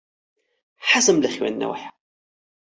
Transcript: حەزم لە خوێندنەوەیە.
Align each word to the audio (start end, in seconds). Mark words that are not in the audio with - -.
حەزم 0.89 1.17
لە 1.23 1.29
خوێندنەوەیە. 1.35 1.89